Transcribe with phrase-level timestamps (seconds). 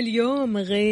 [0.00, 0.89] اليوم غير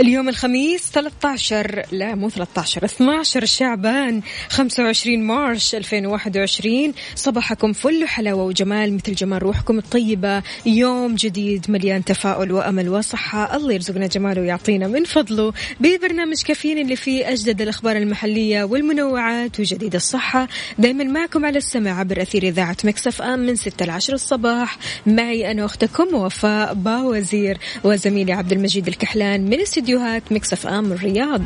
[0.00, 8.94] اليوم الخميس 13 لا مو 13 12 شعبان 25 March 2021 صباحكم فل وحلاوة وجمال
[8.94, 10.42] مثل جمال روحكم الطيبة.
[10.66, 13.56] يوم جديد مليان تفاؤل وأمل وصحة.
[13.56, 15.52] الله يرزقنا جماله ويعطينا من فضله.
[15.80, 20.48] ببرنامج كافيين اللي فيه أجدد الأخبار المحلية والمنوعات وجديد الصحة.
[20.78, 24.78] دايما معكم على السمع عبر أثير إذاعة Mix FM من 6 ل 10 الصباح.
[25.06, 31.42] معي أنا أختكم وفاء باوزير وزميلي عبد المجيد الكحلان من استديوهات مكسف أم الرياض.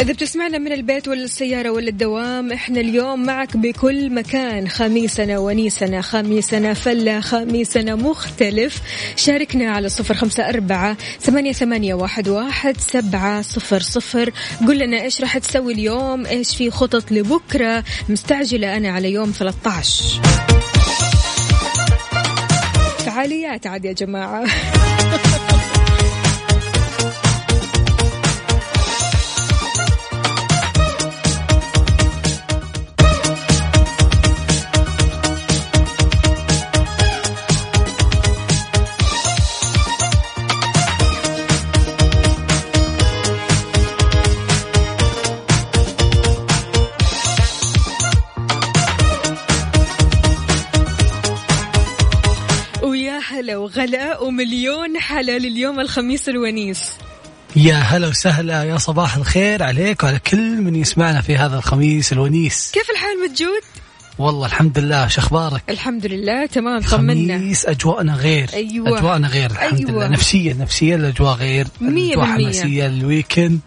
[0.00, 4.68] إذا بتسمعنا من البيت ولا السيارة ولا الدوام إحنا اليوم معك بكل مكان.
[4.68, 8.82] خميسنا ونيسنا خميسنا فلة خميسنا مختلف.
[9.16, 14.30] شاركنا على صفر خمسة أربعة ثمانية, ثمانية واحد, واحد سبعة صفر صفر.
[14.68, 20.20] قل لنا إيش راح تسوي اليوم؟ إيش في خطط لبكرة؟ مستعجلة أنا على يوم 13
[23.16, 24.44] فعاليات عاد يا جماعة.
[53.86, 56.92] هلا ومليون هلا لليوم الخميس الونيس
[57.56, 62.70] يا هلا وسهلا يا صباح الخير عليك وعلى كل من يسمعنا في هذا الخميس الونيس
[62.74, 63.62] كيف الحال مجود؟
[64.18, 68.98] والله الحمد لله شو أخبارك الحمد لله تمام طمنا خميس أجواءنا غير أيوة.
[68.98, 69.90] أجواءنا غير الحمد أيوة.
[69.90, 72.44] لله نفسيا نفسيا الأجواء غير مية الأجواء بالمية.
[72.44, 73.60] حماسية ال weekend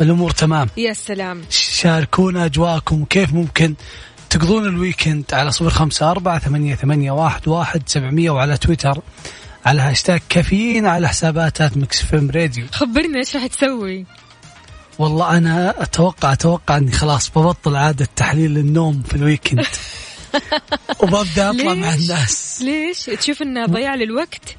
[0.00, 3.74] الأمور تمام يا سلام شاركونا أجواءكم وكيف ممكن
[4.30, 8.98] تقضون ال weekend على صفر خمسة أربعة ثمانية, ثمانية واحد, واحد سبعمية وعلى تويتر
[9.64, 14.06] على هاشتاج كافيين على حسابات Mix FM Radio خبرنا إيش راح تسوي؟
[14.98, 19.66] والله أنا أتوقع أتوقع أني خلاص ببطل عادة تحليل النوم في ال weekend
[21.02, 24.56] وببدأ أطلع مع؟ الناس ليش؟ تشوف إنه ضياع للوقت؟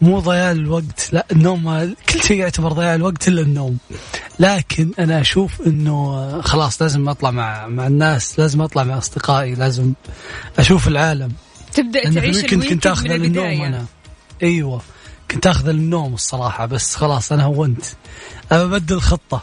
[0.00, 3.78] مو ضياع الوقت لا النوم كل شيء يعتبر ضياع الوقت إلا النوم
[4.40, 9.92] لكن أنا أشوف إنه خلاص لازم أطلع مع مع الناس لازم أطلع مع أصدقائي لازم
[10.58, 11.32] أشوف العالم
[11.74, 13.84] تبدأ تعيش الويكند كنت آخذ البداية أنا
[14.42, 14.80] أيوه
[15.30, 17.84] كنت آخذ النوم الصراحة بس خلاص أنا هونت.
[18.52, 19.42] ابدل خطة.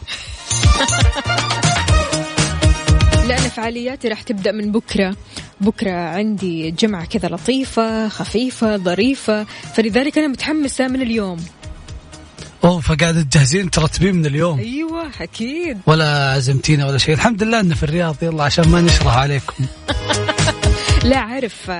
[3.28, 5.16] لا أنا فعالياتي راح تبدأ من بكرة.
[5.60, 9.46] بكرة عندي جمعة كذا لطيفة خفيفة ظريفة.
[9.74, 11.44] فلذلك أنا متحمسة من اليوم.
[12.64, 14.58] أوه فقاعده تجهزين ترتبين من اليوم.
[14.58, 15.78] أيوه أكيد.
[15.86, 17.14] ولا عزمتينا ولا شيء.
[17.14, 19.54] الحمد لله انه في الرياض يلا عشان ما نشرح عليكم.
[21.10, 21.70] لا عارف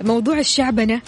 [0.00, 1.00] موضوع الشعبنه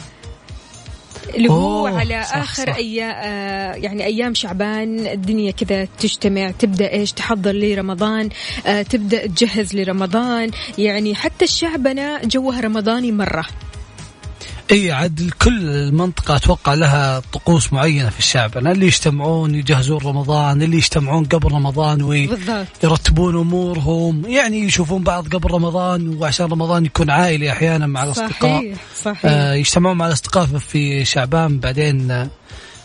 [1.34, 2.76] اللي هو على صح، آخر صح.
[2.76, 8.28] أيام يعني أيام شعبان الدنيا كذا تجتمع تبدأ إيش تحضر لرمضان
[8.66, 13.46] آه تبدأ تجهز لرمضان يعني حتى الشعبنه جوها رمضاني مرة
[14.72, 20.62] إي عاد كل المنطقة أتوقع لها طقوس معينة في الشعب، أنا اللي يجتمعون يجهزون رمضان،
[20.62, 22.66] اللي يجتمعون قبل رمضان بالضبط.
[22.84, 28.60] ويرتبون أمورهم، يعني يشوفون بعض قبل رمضان وعشان رمضان يكون عائلي أحيانا مع الأصدقاء.
[28.60, 28.78] صحيح.
[29.04, 32.30] صحيح آه يجتمعون مع الأصدقاء في شعبان بعدين آه،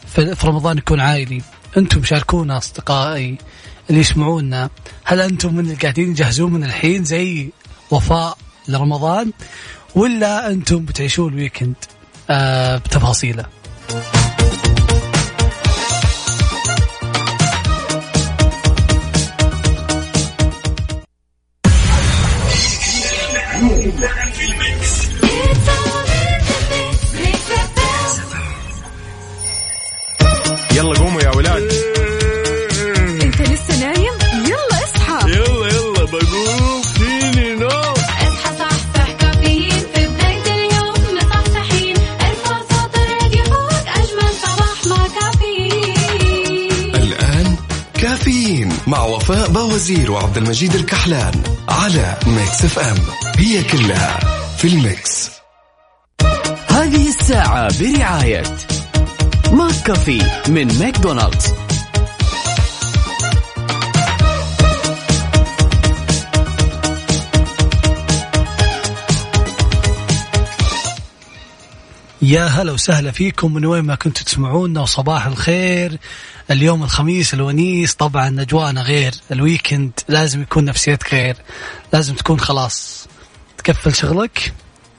[0.07, 1.41] في, في رمضان يكون عائلي.
[1.77, 3.37] أنتم شاركونا أصدقائي
[3.89, 4.69] اللي يسمعونا،
[5.03, 7.49] هل أنتم من اللي قاعدين يجهزون من الحين زي
[7.91, 8.37] وفاء
[8.67, 9.31] لرمضان؟
[9.95, 11.75] ولا أنتم بتعيشون الويكند
[12.29, 13.45] آه بتفاصيله.
[30.75, 31.88] يلا قوموا يا ولاد.
[48.89, 52.97] مع وفاء باوزير وعبد المجيد الكحلان على Mix FM.
[53.37, 54.19] هي كلها
[54.57, 55.29] في ال mix.
[56.67, 58.43] هذه الساعة برعاية
[59.51, 61.53] McCafé من ماكدونالدز.
[72.29, 75.97] يا هلا وسهلا فيكم من وين ما كنتوا تسمعونا وصباح الخير.
[76.51, 79.13] اليوم الخميس الونيس طبعا اجواءنا غير.
[79.31, 81.35] ال weekend لازم يكون نفسيتك غير.
[81.93, 83.07] لازم تكون خلاص.
[83.57, 84.53] تقفل شغلك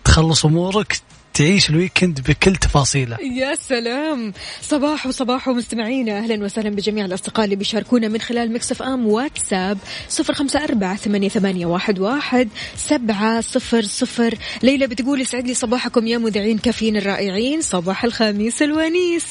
[0.05, 1.01] تخلص أمورك
[1.35, 3.17] تعيش ال weekend بكل تفاصيله.
[3.21, 4.33] يا سلام.
[4.63, 9.79] صباح وصباح مستمعينا أهلا وسهلا بجميع الأصدقاء اللي بيشاركونا من خلال Mix FM واتساب
[10.09, 14.35] صفر خمسة أربعة ثمانية, ثمانية واحد, واحد سبعة صفر صفر.
[14.63, 17.63] ليلى بتقول يسعد لي صباحكم يا مذيعين كافيين الرائعين.
[17.63, 19.25] صباح الخميس الونيس.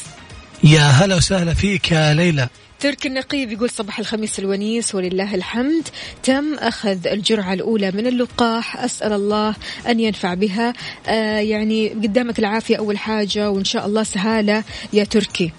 [0.63, 2.49] يا هلا وسهلا فيك يا ليلى.
[2.79, 5.87] ترك النقيب يقول صباح الخميس الونيس ولله الحمد.
[6.23, 8.77] تم أخذ الجرعة الأولى من اللقاح.
[8.77, 9.55] أسأل الله
[9.87, 10.73] أن ينفع بها.
[11.07, 15.51] آه يعني قدامك العافية أول حاجة وإن شاء الله سهالة يا تركي.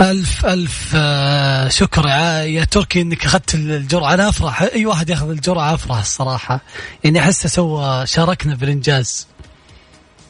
[0.00, 2.08] ألف ألف آه، شكر.
[2.08, 6.60] يا يا تركي إنك أخذت الجرعة أنا أفرح أي واحد يأخذ الجرعة أفرح الصراحة؟
[7.04, 9.26] يعني أحسه سوى شاركنا بالإنجاز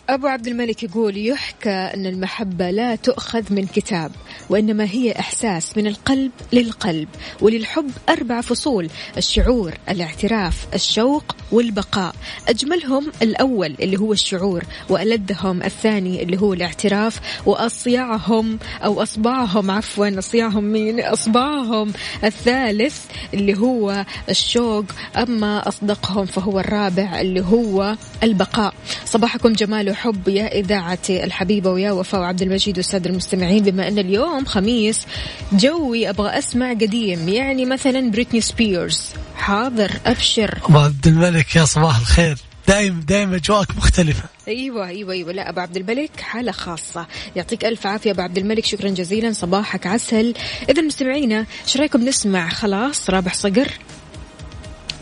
[0.08, 4.12] أبو عبد الملك يقول يحكى أن المحبة لا تؤخذ من كتاب
[4.50, 7.08] وإنما هي إحساس من القلب للقلب
[7.40, 12.14] وللحب أربع فصول الشعور الاعتراف الشوق والبقاء.
[12.48, 20.64] أجملهم الأول اللي هو الشعور وألذهم الثاني اللي هو الاعتراف وأصيعهم أو أصبعهم عفوا أصيعهم
[20.64, 21.92] مين؟ أصبعهم
[22.24, 24.84] الثالث اللي هو الشوق
[25.16, 28.74] أما أصدقهم فهو الرابع اللي هو البقاء.
[29.04, 33.64] صباحكم جمال وحب يا إذاعتي الحبيبة ويا وفاء وعبد المجيد والسادة المستمعين.
[33.64, 35.06] بما أن اليوم خميس
[35.52, 39.02] جوي أبغى أسمع قديم يعني مثلا بريتني سبيرز.
[39.36, 40.58] حاضر أبشر.
[40.64, 42.38] أبو عبد الملك يا صباح الخير.
[42.68, 44.22] دايم دايم أجواءك مختلفة.
[44.48, 45.32] أيوه أيوه أيوه.
[45.32, 47.06] لا أبو عبد الملك حالة خاصة.
[47.36, 48.64] يعطيك ألف عافية أبو عبد الملك.
[48.64, 49.32] شكرا جزيلا.
[49.32, 50.34] صباحك عسل.
[50.68, 53.68] اذا مستمعينا إيش رأيكم نسمع؟ خلاص رابح صقر.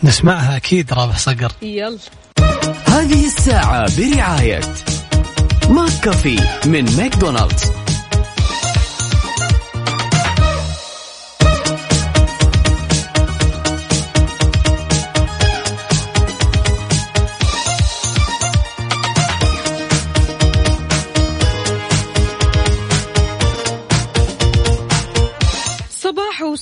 [0.03, 1.53] نسمعها أكيد رابح صقر.
[1.63, 1.99] يلا.
[2.87, 4.61] هذه الساعة برعاية
[5.71, 7.86] McCafé من ماكدونالدز.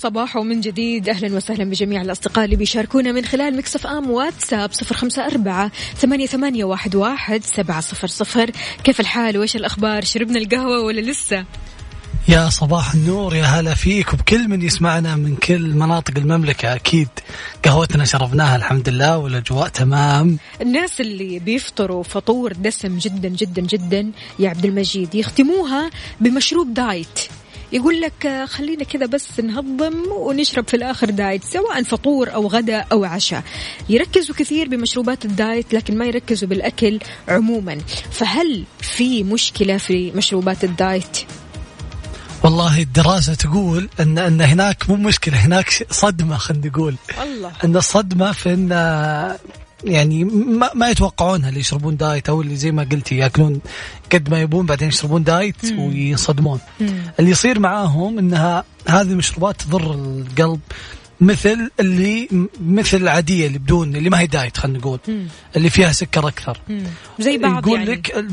[0.04, 1.08] صباح وصباح من جديد.
[1.08, 6.26] أهلا وسهلا بجميع الأصدقاء اللي بيشاركونا من خلال Mix FM واتساب صفر خمسة أربعة ثمانية,
[6.26, 8.50] ثمانية واحد, واحد سبعة صفر صفر.
[8.84, 11.44] كيف الحال؟ وإيش الأخبار؟ شربنا القهوة ولا لسه؟
[12.28, 14.12] يا صباح النور يا هلا فيك.
[14.14, 17.08] وبكل من يسمعنا من كل مناطق المملكة أكيد
[17.64, 20.38] قهوتنا شربناها الحمد لله والأجواء تمام.
[20.60, 25.90] الناس اللي بيفطروا فطور دسم جدا جدا جدا يا عبد المجيد يختموها
[26.20, 27.18] بمشروب دايت.
[27.72, 32.86] يقول لك آه، خلينا كذا بس نهضم ونشرب في الآخر دايت سواء فطور أو غداء
[32.92, 33.42] أو عشاء.
[33.88, 37.78] يركزوا كثير بمشروبات ال diet لكن ما يركزوا بالأكل عموما.
[38.10, 41.18] فهل في مشكلة في مشروبات ال diet؟
[42.44, 46.94] والله الدراسة تقول أن أن هناك مو مشكلة هناك صدمة خلينا نقول.
[47.22, 48.68] الله أن الصدمة في أن
[49.84, 53.60] يعني ما, ما يتوقعونها اللي يشربون diet أو اللي زي ما قلتي يأكلون
[54.12, 56.60] قد ما يبون بعدين يشربون diet وينصدمون
[57.18, 60.60] اللي يصير معاهم أنها هذه المشروبات تضر القلب
[61.20, 62.28] مثل اللي
[62.66, 64.98] مثل العادية اللي بدون اللي ما هي دايت خلينا نقول
[65.56, 66.58] اللي فيها سكر أكثر.
[67.18, 67.90] زي بعض يقول يعني.
[67.92, 68.26] لك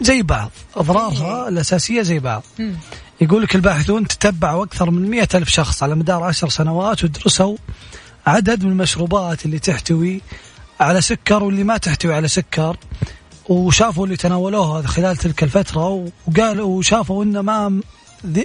[0.00, 2.42] زي بعض أضرارها الأساسية زي بعض.
[2.58, 2.74] مم.
[3.20, 7.56] يقول لك الباحثون تتبعوا أكثر من مئة ألف شخص على مدار عشر سنوات ودرسوا
[8.26, 10.20] عدد من المشروبات اللي تحتوي
[10.80, 12.76] على سكر واللي ما تحتوي على سكر
[13.48, 17.80] وشافوا اللي تناولوها خلال تلك الفترة وقالوا وشافوا إنه ما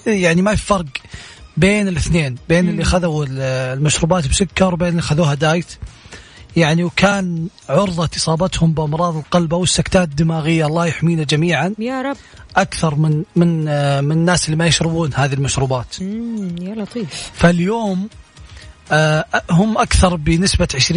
[0.08, 0.86] يعني ما في فرق
[1.58, 3.40] بين الاثنين بين اللي خذوا ال-
[3.78, 5.66] المشروبات بسكر وبين اللي خذوها دايت.
[6.56, 11.74] يعني وكان عرضة إصابتهم بأمراض القلب أو السكتات الدماغية الله يحمينا جميعا.
[11.80, 12.18] يا رب.
[12.56, 16.00] أكثر من من آه، من الناس اللي ما يشربون هذه المشروبات.
[16.62, 17.32] يا لطيف.
[17.34, 18.10] فاليوم
[19.52, 20.92] هم أكثر بنسبة 20%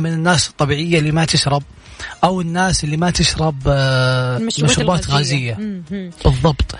[0.00, 1.62] من الناس الطبيعية اللي ما تشرب
[2.24, 5.10] أو الناس اللي ما تشرب آه، مشروبات.
[5.10, 5.82] غازية.
[6.24, 6.74] بالضبط.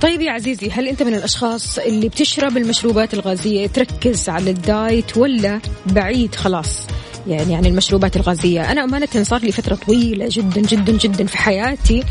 [0.00, 5.60] طيب يا عزيزي هل أنت من الأشخاص اللي بتشرب المشروبات الغازية تركز على الدايت ولا
[5.86, 6.86] بعيد خلاص؟
[7.26, 8.72] يعني عن المشروبات الغازية.
[8.72, 12.04] أنا أمانة صار لي فترة طويلة جدا جدا جدا في حياتي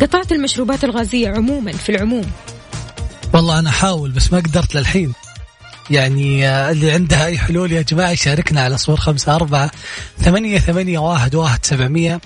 [0.00, 2.24] قطعت المشروبات الغازية عموما في العموم.
[3.34, 5.12] والله أنا احاول بس ما قدرت للحين.
[5.90, 9.70] يعني آه، اللي عنده أي حلول يا جماعة يشاركنا على صفر خمسة أربعة
[10.18, 12.20] ثمانية ثمانية واحد واحد سبعمية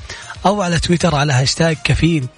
[0.47, 2.29] أو على تويتر على هاشتاج كافيين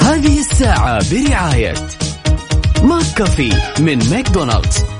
[0.00, 1.74] هذه الساعة برعاية
[2.82, 4.99] McCafé من ماكدونالدز.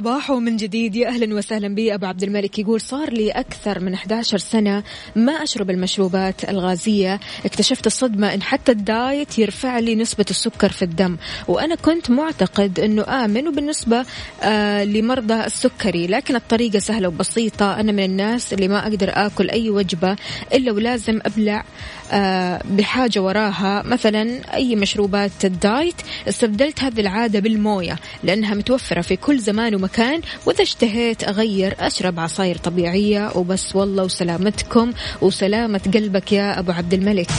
[0.00, 0.96] صباحو صباحو من جديد.
[0.96, 1.94] يا أهلا وسهلا بي.
[1.94, 4.82] أبو عبد الملك يقول صار لي أكثر من 11 سنة
[5.16, 7.20] ما أشرب المشروبات الغازية.
[7.44, 11.16] اكتشفت الصدمة إن حتى ال diet يرفع لي نسبة السكر في الدم.
[11.48, 14.04] وأنا كنت معتقد إنه آمن وبالنسبه
[14.42, 16.06] آه لمرضى السكري.
[16.06, 17.80] لكن الطريقة سهلة وبسيطة.
[17.80, 20.16] أنا من الناس اللي ما أقدر آكل أي وجبة
[20.54, 21.64] إلا ولازم أبلع
[22.12, 23.82] آه بحاجة وراها.
[23.82, 25.94] مثلا أي مشروبات ال diet
[26.28, 32.56] استبدلت هذه العادة بالموية لأنها متوفرة في كل زمان ومكان وإذا اشتهيت أغير أشرب عصاير
[32.56, 33.76] طبيعية وبس.
[33.76, 37.30] والله وسلامتكم وسلامة قلبك يا أبو عبد الملك.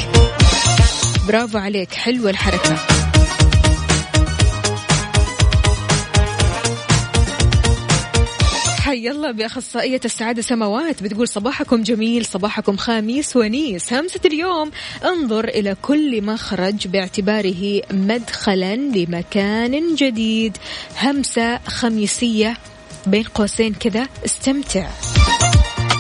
[1.28, 1.94] برافو عليك.
[1.94, 3.01] حلوة الحركة.
[8.92, 13.94] حي الله بأخصائية السعادة سماوات بتقول صباحكم جميل صباحكم خميس ونيس.
[13.94, 14.72] همسة اليوم
[15.06, 20.58] انظر إلى كل مخرج باعتباره مدخلا لمكان جديد.
[21.02, 22.58] همسة خميسية
[23.08, 24.88] بين قوسين كذا استمتع.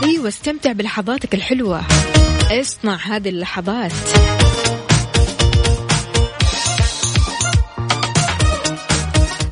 [0.04, 1.82] أيوه استمتع بلحظاتك الحلوة.
[2.52, 3.92] اصنع هذه اللحظات.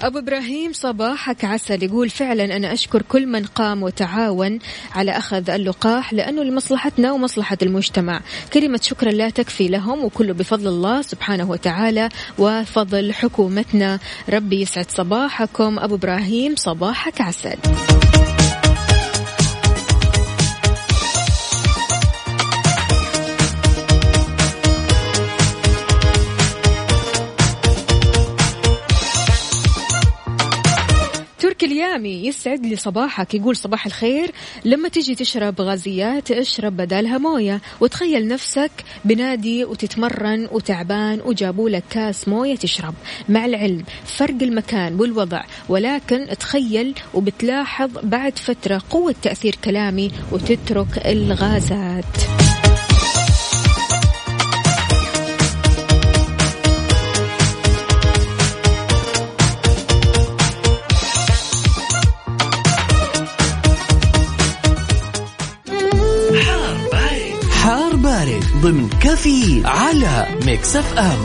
[0.01, 4.59] أبو إبراهيم صباحك عسل يقول فعلا أنا أشكر كل من قام وتعاون
[4.95, 8.21] على أخذ اللقاح لأنه لمصلحتنا ومصلحة المجتمع.
[8.53, 13.99] كلمة شكرا لا تكفي لهم وكله بفضل الله سبحانه وتعالى وفضل حكومتنا.
[14.29, 15.79] ربي يسعد صباحكم.
[15.79, 17.57] أبو إبراهيم صباحك عسل.
[31.63, 34.31] اليامي يسعد لي صباحك يقول صباح الخير.
[34.65, 37.61] لما تجي تشرب غازيات اشرب بدالها موية.
[37.81, 38.71] وتخيل نفسك
[39.05, 42.93] بنادي وتتمرن وتعبان وجابوا لك كاس موية تشرب.
[43.29, 45.43] مع العلم فرق المكان والوضع.
[45.69, 52.05] ولكن تخيل وبتلاحظ بعد فترة قوة تأثير كلامي وتترك الغازات.
[68.61, 71.19] ضمن كافيين على Mix FM.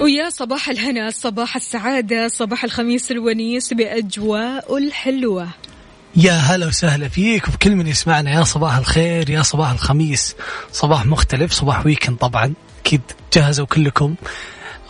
[0.00, 5.48] ويا صباح الهنا صباح السعادة صباح الخميس الونيس بأجواء الحلوة.
[6.16, 10.36] يا هلا وسهلا فيك وبكل من يسمعنا يا صباح الخير يا صباح الخميس.
[10.72, 13.00] صباح مختلف صباح weekend طبعا أكيد
[13.32, 14.14] جهزوا كلكم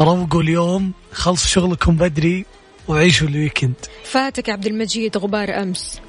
[0.00, 2.44] روقوا اليوم خلصوا شغلكم بدري
[2.88, 3.74] وعيشوا الويكند.
[4.04, 6.00] فاتك عبد المجيد غبار أمس.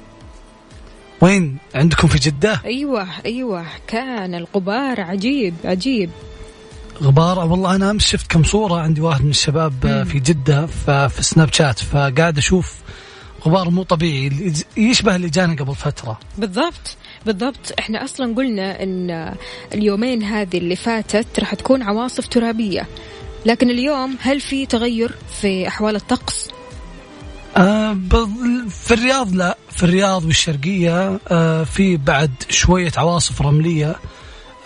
[1.20, 6.10] وين؟ عندكم في جدة؟ أيوة أيوة كان الغبار عجيب عجيب.
[7.02, 10.90] غبار والله أنا أمس شفت كم صورة عندي واحد من الشباب آه، في جدة ف-
[10.90, 12.74] في سناب شات فقاعد أشوف
[13.46, 16.18] غبار مو طبيعي يشبه اللي جانا قبل فترة.
[16.38, 17.72] بالضبط بالضبط.
[17.78, 19.34] إحنا أصلا قلنا إن
[19.74, 22.86] اليومين هذه اللي فاتت راح تكون عواصف ترابية.
[23.46, 26.48] لكن اليوم هل في تغير في أحوال الطقس؟
[27.56, 27.98] آه
[28.68, 29.56] في الرياض لا.
[29.70, 33.96] في الرياض والشرقية آه في بعد شوية عواصف رملية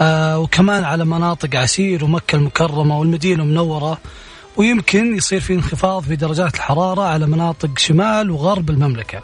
[0.01, 3.99] آه وكمان على مناطق عسير ومكة المكرمة والمدينة المنورة
[4.57, 9.23] ويمكن يصير في انخفاض في درجات الحرارة على مناطق شمال وغرب المملكة.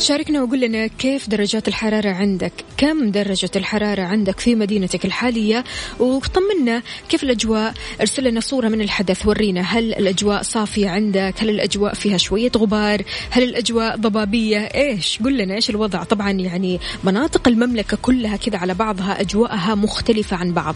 [0.00, 5.64] شاركنا وقول لنا كيف درجات الحرارة عندك؟ كم درجة الحرارة عندك في مدينتك الحالية؟
[5.98, 11.94] وطمنا كيف الأجواء؟ ارسل لنا صورة من الحدث ورينا هل الأجواء صافية عندك؟ هل الأجواء
[11.94, 17.98] فيها شوية غبار؟ هل الأجواء ضبابية؟ إيش؟ قول لنا إيش الوضع؟ طبعا يعني مناطق المملكة
[18.02, 20.74] كلها كذا على بعضها أجواءها مختلفة عن بعض.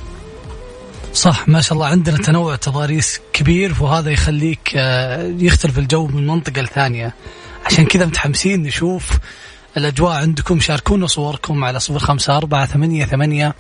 [1.15, 6.63] صح ما شاء الله عندنا تنوع تضاريس كبير وهذا يخليك آه، يختلف الجو من منطقة
[6.63, 7.15] لثانية.
[7.65, 9.11] عشان كذا متحمسين نشوف
[9.77, 10.61] الأجواء عندكم.
[10.61, 13.55] شاركونا صوركم على صفر خمسة أربعة ثمانية ثمانية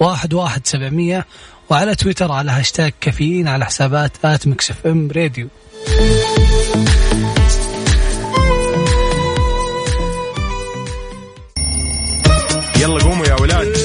[0.00, 1.26] واحد واحد سبعمية
[1.70, 5.48] وعلى تويتر على هاشتاج كافيين على حسابات at Mix FM Radio.
[12.80, 13.75] يلا قوموا يا ولاد.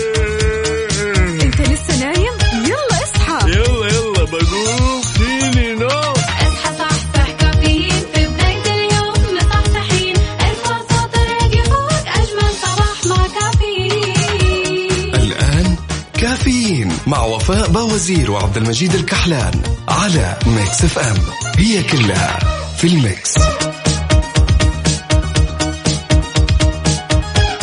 [17.31, 21.17] وفاء باوزير وعبد المجيد الكحلان على Mix FM.
[21.57, 22.39] هي كلها
[22.77, 23.35] في ال mix.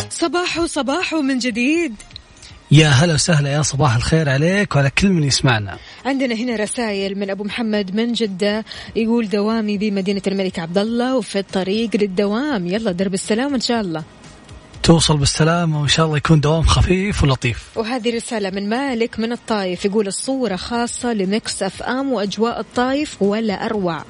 [0.09, 1.93] صباح صباح من جديد.
[2.71, 5.77] يا هلا وسهلا يا صباح الخير عليك وعلى كل من يسمعنا.
[6.05, 11.39] عندنا هنا رسائل من أبو محمد من جدة يقول دوامي بمدينة الملك عبد الله وفي
[11.39, 12.67] الطريق للدوام.
[12.67, 14.03] يلا درب السلامة إن شاء الله.
[14.89, 17.77] توصل بالسلامة وإن شاء الله يكون دوام خفيف ولطيف.
[17.77, 23.65] وهذه رسالة من مالك من الطايف يقول الصورة خاصة لمكس أف أم وأجواء الطايف ولا
[23.65, 24.03] أروع.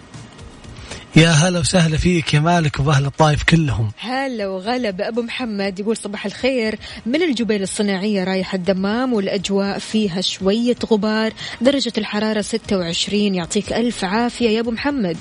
[1.16, 3.92] يا هلا وسهلا فيك يا مالك وبأهل الطايف كلهم.
[3.98, 6.80] هلا وغلا بأبو محمد يقول صباح الخير.
[7.06, 11.34] من الجبيل الصناعية رايح الدمام والأجواء فيها شوية غبار.
[11.62, 15.18] درجة الحرارة 26 يعطيك ألف عافية يا أبو محمد.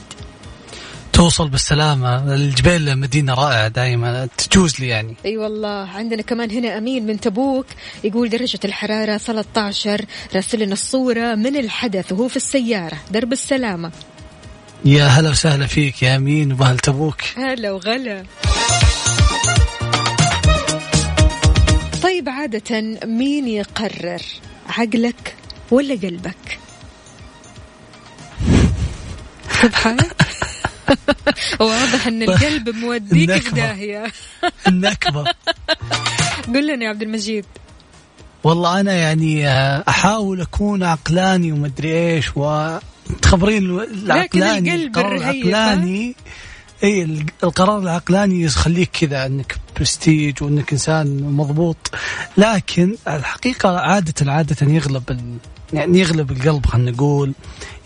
[1.18, 2.34] توصل بالسلامة.
[2.34, 5.16] الجبيل مدينة رائعة دائما تجوز لي يعني.
[5.24, 5.88] أي والله.
[5.88, 7.66] عندنا كمان هنا أمين من تبوك
[8.04, 10.04] يقول درجة الحرارة 13
[10.34, 12.96] راسل لنا الصورة من الحدث وهو في السيارة.
[13.10, 13.92] درب السلامة.
[14.84, 17.22] يا هلا وسهلا فيك يا أمين وبأهل تبوك.
[17.36, 18.24] هلا وغلا.
[22.02, 24.22] طيب عادة مين يقرر؟
[24.68, 25.36] عقلك
[25.70, 26.58] ولا قلبك؟
[29.62, 30.16] تضحك
[31.60, 33.56] واضح إن القلب موديك في النكبة.
[33.56, 34.12] داهية
[34.68, 35.24] النكبة
[36.46, 37.44] قل لنا يا عبد المجيد
[38.44, 46.14] والله أنا يعني آه، أحاول أكون عقلاني ومدري إيش وتخبرين العقلاني القلب القرار العقلاني
[46.84, 51.76] إي ال- القرار العقلاني يخليك كذا إنك برستيج وإنك إنسان مضبوط
[52.36, 55.38] لكن الحقيقة عادة عادة يغلب.
[55.72, 57.32] يعني يغلب القلب خلينا نقول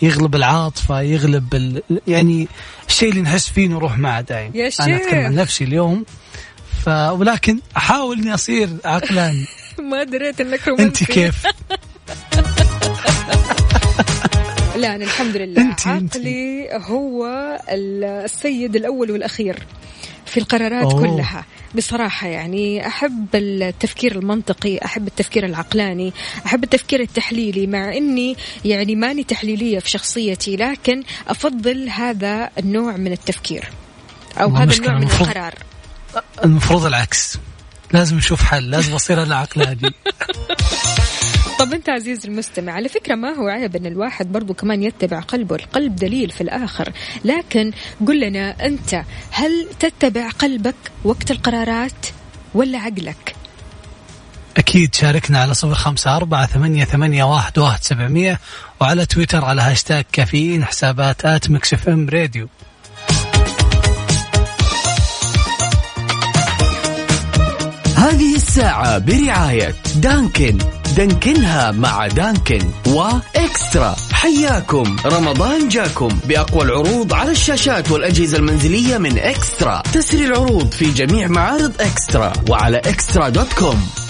[0.03, 1.83] يغلب العاطفة يغلب ال...
[2.09, 2.49] يعني
[2.89, 5.41] الشيء اللي نحس فيه نروح معه دايم يا أنا أتكلم عن شيخ.
[5.41, 6.05] نفسي اليوم
[6.85, 9.45] ف ولكن أحاول إني أصير عقلاني
[9.91, 11.47] ما دريت إنك رومانسي أنت كيف؟
[14.77, 16.17] لا أنا الحمد لله أنت- أنت.
[16.17, 17.27] عقلي هو
[17.69, 19.59] السيد الأول والأخير
[20.33, 21.01] في القرارات أوه.
[21.01, 21.45] كلها.
[21.75, 26.13] بصراحة يعني أحب التفكير المنطقي أحب التفكير العقلاني
[26.47, 33.13] أحب التفكير التحليلي مع أني يعني ماني تحليلية في شخصيتي لكن أفضل هذا النوع من
[33.13, 33.65] التفكير.
[34.41, 35.55] أو هذا النوع من المفروض- القرار.
[36.45, 37.39] المفروض العكس.
[37.93, 39.95] لازم نشوف حل لازم اصير أنا عقلاني.
[41.63, 45.57] طب انت عزيز المستمع على فكرة ما هو عيب إن الواحد برضو كمان يتبع قلبه
[45.57, 46.93] القلب دليل في الآخر.
[47.25, 47.73] لكن
[48.07, 52.07] قل لنا أنت هل تتبع قلبك وقت القرارات
[52.55, 53.37] ولا عقلك؟
[54.57, 58.41] أكيد شاركنا على صفر خمسة أربعة ثمانية, ثمانية واحد, واحد سبعمية
[58.81, 62.49] وعلى تويتر على هاشتاج كافيين حسابات at Mix FM Radio.
[67.97, 70.59] هذه الساعة برعاية Dunkin.
[70.97, 73.97] دانكنها مع Dunkin و eXtra.
[74.13, 74.97] حياكم.
[75.07, 76.09] رمضان جاكم.
[76.25, 79.83] بأقوى العروض على الشاشات والأجهزة المنزلية من eXtra.
[79.93, 84.02] تسري العروض في جميع معارض eXtra وعلى eXtra dot com.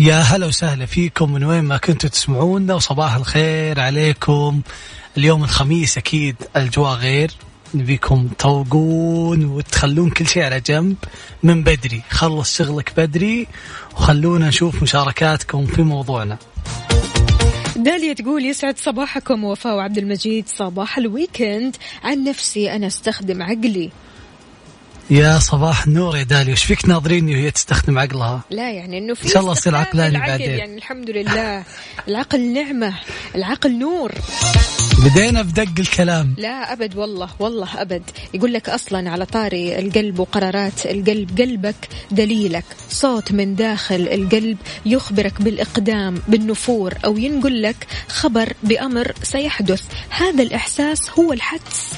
[0.00, 4.60] يا هلا وسهلا فيكم من وين ما كنتوا تسمعونا وصباح الخير عليكم.
[5.16, 7.30] اليوم الخميس أكيد الأجواء غير.
[7.74, 10.96] نبيكم تروقون وتخلون كل شيء على جنب
[11.42, 12.02] من بدري.
[12.10, 13.46] خلص شغلك بدري
[13.92, 16.38] وخلونا نشوف مشاركاتكم في موضوعنا.
[17.76, 21.76] داليا تقول يسعد صباحكم وفاء وعبد المجيد صباح الويكند.
[22.04, 23.90] عن نفسي أنا أستخدم عقلي.
[25.10, 29.24] يا صباح النور يا دالي وش فيك ناظريني وهي تستخدم عقلها؟ لا يعني إنه في
[29.24, 30.50] إن شاء الله استخدام عقلاني بعدين.
[30.50, 31.64] يعني الحمد لله.
[32.08, 32.94] العقل نعمة
[33.34, 34.12] العقل نور.
[35.04, 36.34] بدينا بدق الكلام.
[36.38, 38.02] لا أبد والله والله أبد.
[38.34, 42.64] يقول لك أصلا على طاري القلب وقرارات القلب قلبك دليلك.
[42.90, 46.94] صوت من داخل القلب يخبرك بالإقدام بالنفور.
[47.04, 49.82] أو ينقل لك خبر بأمر سيحدث.
[50.10, 51.92] هذا الإحساس هو الحدس.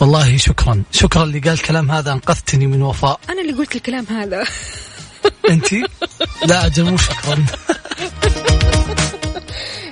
[0.00, 0.82] والله شكرا.
[0.92, 3.20] شكرا اللي قال الكلام هذا أنقذتني من وفاء.
[3.30, 4.44] أنا اللي قلت الكلام هذا.
[5.50, 5.72] انت
[6.46, 7.44] لا أجل مو شكرا.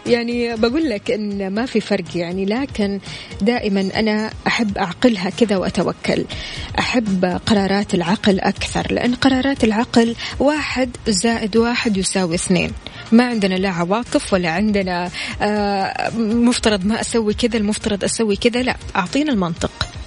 [0.07, 3.01] يعني بقول لك إن ما في فرق يعني لكن
[3.41, 6.25] دائما أنا أحب أعقلها كذا وأتوكل.
[6.79, 12.73] أحب قرارات العقل أكثر لأن قرارات العقل واحد زائد واحد يساوي اثنين.
[13.13, 15.11] ما عندنا لا عواطف ولا عندنا
[15.43, 19.98] آه مفترض ما أسوي كذا المفترض أسوي كذا لا أعطينا المنطق.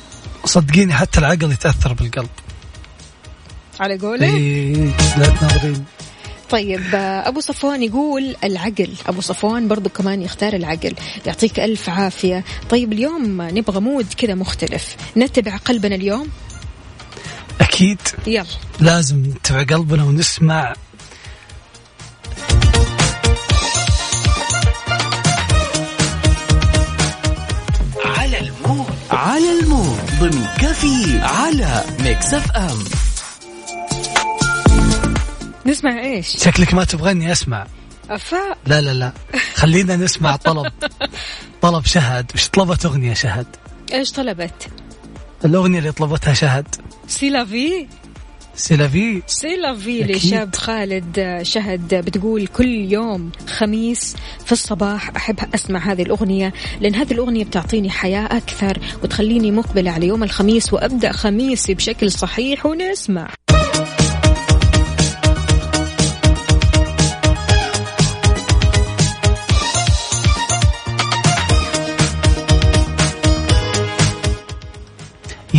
[0.45, 2.29] صدقيني حتى العقل يتأثر بالقلب.
[3.79, 4.73] على قولك اي
[5.17, 5.85] لا تناظرين
[6.49, 8.93] طيب آه، أبو صفوان يقول العقل.
[9.07, 10.93] أبو صفوان برضو كمان يختار العقل.
[11.25, 12.43] يعطيك ألف عافية.
[12.69, 14.95] طيب اليوم نبغى مود كذا مختلف.
[15.17, 16.27] نتبع قلبنا اليوم؟
[17.61, 17.99] أكيد.
[18.27, 18.45] يلا.
[18.79, 20.73] لازم نتبع قلبنا ونسمع.
[28.05, 28.85] على ال mood.
[29.11, 29.60] على ال mood
[30.21, 32.83] ضمن كفي على Mix FM.
[35.65, 37.67] نسمع إيش؟ شكلك ما تبغاني أسمع.
[38.09, 38.55] أفا.
[38.65, 39.13] لا لا لا.
[39.55, 40.71] خلينا نسمع طلب.
[41.61, 42.31] طلب شهد.
[42.35, 43.45] وش طلبت أغنية شهد؟
[43.93, 44.67] إيش طلبت؟
[45.45, 46.75] الأغنية اللي طلبتها شهد.
[47.07, 47.87] سيلافي
[48.55, 50.03] سيلافي سيلافي.
[50.03, 57.11] لشاب خالد شهد بتقول كل يوم خميس في الصباح أحب أسمع هذه الأغنية لأن هذه
[57.11, 63.29] الأغنية بتعطيني حياة أكثر وتخليني مقبلة على يوم الخميس وأبدأ خميسي بشكل صحيح ونسمع.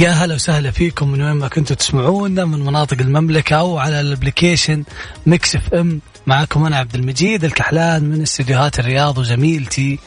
[0.02, 4.84] يا هلا وسهلا فيكم من وين ما كنتوا تسمعونا من مناطق المملكة أو على الابليكيشن
[5.26, 6.00] Mix FM.
[6.26, 9.98] معكم أنا عبد المجيد الكحلان من استديوهات الرياض وزميلتي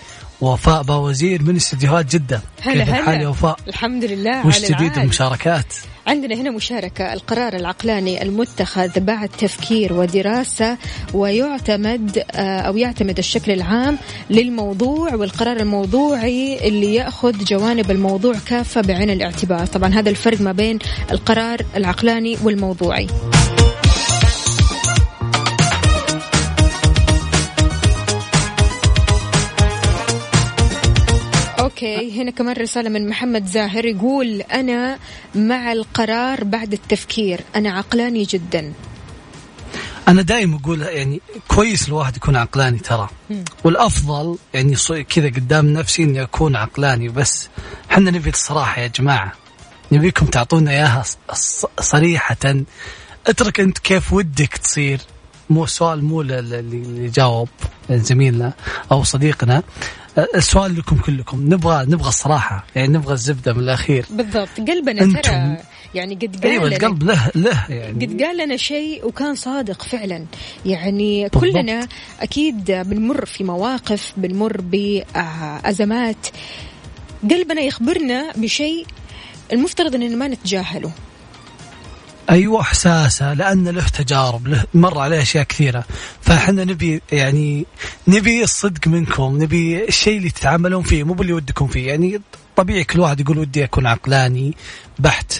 [0.41, 2.41] وفاء باوزير من استديوهات جدة.
[2.61, 4.97] هلا الحال يا هلا وفاء؟ الحمد لله وش جديد.
[4.97, 5.73] المشاركات
[6.07, 10.77] عندنا هنا مشاركة القرار العقلاني المتخذ بعد تفكير ودراسة
[11.13, 13.97] ويعتمد آه، أو يعتمد الشكل العام
[14.29, 19.65] للموضوع والقرار الموضوعي اللي يأخذ جوانب الموضوع كافة بعين الاعتبار.
[19.65, 20.79] طبعا هذا الفرق ما بين
[21.11, 23.07] القرار العقلاني والموضوعي.
[31.75, 32.21] أوكي.
[32.21, 34.97] هنا كمان رسالة من محمد زاهر يقول أنا
[35.35, 37.41] مع القرار بعد التفكير.
[37.55, 38.73] أنا عقلاني جدا.
[40.07, 43.09] أنا دائما أقول يعني كويس الواحد يكون عقلاني ترى.
[43.63, 47.47] والأفضل يعني كذا قدام نفسي إني أكون عقلاني بس
[47.89, 49.31] حنا نبي الصراحة يا جماعة
[49.91, 52.37] نبيكم تعطونا إياها ص- ص- صريحة.
[53.27, 54.99] اترك أنت كيف ودك تصير.
[55.49, 57.49] مو السؤال مو اللي جاوب
[57.89, 58.53] زميلنا
[58.91, 59.63] أو صديقنا.
[60.17, 61.53] السؤال لكم كلكم.
[61.53, 62.65] نبغى نبغى الصراحة.
[62.75, 64.05] يعني نبغى الزبدة من الأخير.
[64.09, 64.49] بالضبط.
[64.67, 65.57] قلبنا أنتم- ترى
[65.95, 68.05] يعني قد قال أيوة لنا القلب له له يعني.
[68.05, 70.25] قد قال لنا شيء وكان صادق فعلا.
[70.65, 71.41] يعني بالضبط.
[71.43, 71.87] كلنا
[72.19, 76.27] أكيد بنمر في مواقف بنمر بأزمات.
[77.31, 78.85] قلبنا يخبرنا بشيء
[79.53, 80.91] المفترض إننا ما نتجاهله.
[82.29, 85.83] أيوه احساسه لأن له تجارب له مر عليه أشياء كثيرة.
[86.21, 87.65] فإحنا نبي يعني
[88.07, 91.87] نبي الصدق منكم نبي الشيء اللي تتعاملون فيه مو باللي ودكم فيه.
[91.87, 92.21] يعني
[92.55, 94.57] طبيعي كل واحد يقول ودي أكون عقلاني
[94.99, 95.33] بحت.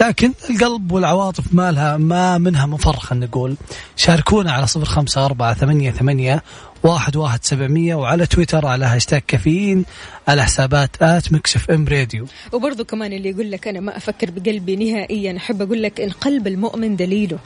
[0.00, 3.56] لكن القلب والعواطف ما لها ما منها مفر خلينا نقول.
[3.96, 6.42] شاركونا على صفر خمسة أربعة ثمانية ثمانية
[6.82, 9.84] واحد واحد سبعمية وعلى تويتر على هاشتاج كافيين
[10.28, 12.26] على حسابات at Mix FM Radio.
[12.52, 16.96] وبرضه كمان اللي يقول لك أنا ما أفكر بقلبي نهائيا أحب أقول لك القلب المؤمن
[16.96, 17.38] دليله.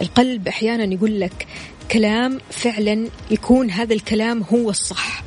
[0.00, 1.46] القلب أحيانا يقول لك
[1.90, 5.22] كلام فعلا يكون هذا الكلام هو الصح.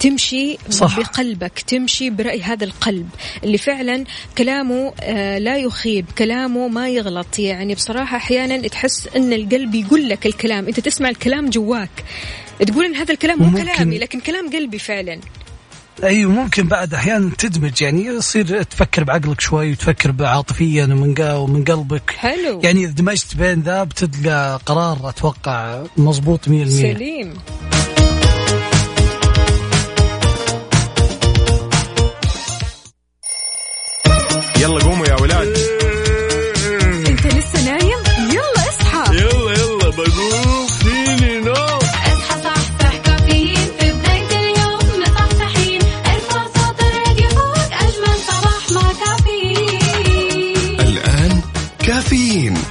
[0.00, 1.00] تمشي صح.
[1.00, 3.08] بقلبك تمشي برأي هذا القلب.
[3.44, 4.04] اللي فعلا
[4.38, 7.38] كلامه آه لا يخيب كلامه ما يغلط.
[7.38, 10.66] يعني بصراحة أحيانا تحس أن القلب يقول لك الكلام.
[10.66, 12.04] أنت تسمع الكلام جواك.
[12.64, 15.20] تقول أن هذا الكلام مو كلامي لكن كلام قلبي فعلا.
[16.04, 22.10] أيوه ممكن بعد أحيانا تدمج يعني يصير تفكر بعقلك شوي وتفكر عاطفيا ومن ومن قلبك.
[22.10, 22.60] حلو.
[22.64, 27.34] يعني إذا دمجت بين ذا بتلقى قرار أتوقع مضبوط 100% سليم.
[34.60, 35.71] يلا قوموا يا ولاد.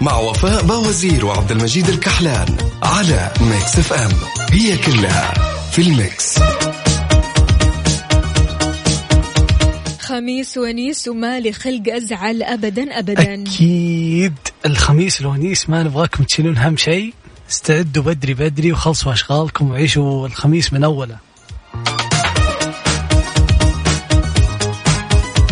[0.02, 4.12] مع وفاء باوزير وعبد المجيد الكحلان على Mix FM
[4.52, 5.34] هي كلها
[5.72, 6.40] في ال mix.
[10.00, 13.44] خميس ونيس وما لي خلق أزعل ابدا ابدا.
[13.44, 14.34] أكيد
[14.66, 17.14] الخميس الونيس ما نبغاكم تشيلون هم شيء.
[17.50, 21.31] استعدوا بدري بدري وخلصوا أشغالكم وعيشوا الخميس من أوله.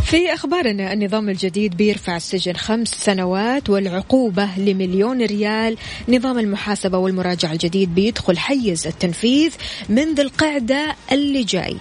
[0.09, 5.77] في أخبارنا النظام الجديد بيرفع السجن خمس سنوات والعقوبة لمليون ريال.
[6.07, 9.51] نظام المحاسبة والمراجعة الجديد بيدخل حيز التنفيذ
[9.89, 11.77] من ذي القعدة اللي جاي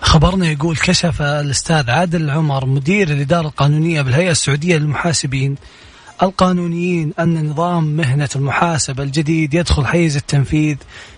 [0.00, 5.56] خبرنا يقول كشف الأستاذ عادل العمر مدير الإدارة القانونية بالهيئة السعودية للمحاسبين.
[6.22, 10.76] القانونيين أن نظام مهنة المحاسبة الجديد يدخل حيز التنفيذ